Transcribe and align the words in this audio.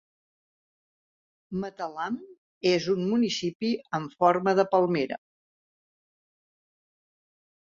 Matalam 1.65 2.17
és 2.71 2.87
un 2.95 3.05
municipi 3.11 3.71
en 3.99 4.09
forma 4.23 4.57
de 4.61 4.67
palmera. 4.75 5.21